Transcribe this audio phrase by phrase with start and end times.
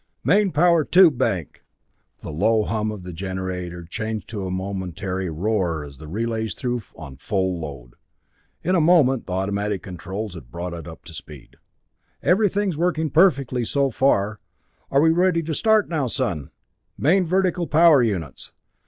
[0.23, 1.61] "Main power tube bank!"
[2.21, 6.81] The low hum of the generator changed to a momentary roar as the relays threw
[6.95, 7.93] on full load.
[8.63, 11.55] In a moment the automatic controls had brought it up to speed.
[12.23, 14.39] "Everything is working perfectly so far.
[14.89, 16.49] Are we ready to start now, son?"
[16.97, 18.51] "Main vertical power units!"